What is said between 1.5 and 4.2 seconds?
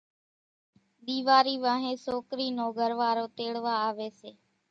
وانھين سوڪرِي نو گھروارو تيڙوا آوي